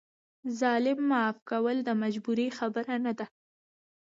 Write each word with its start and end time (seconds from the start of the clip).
ظالم 0.59 0.99
معاف 1.11 1.37
کول 1.49 1.77
د 1.83 1.89
مجبورۍ 2.01 2.47
خبره 2.57 2.93
نه 3.05 3.13
ده. 3.17 3.25